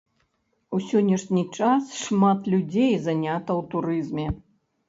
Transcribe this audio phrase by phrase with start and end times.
[0.77, 4.27] У сённяшні час шмат людзей занята ў турызме.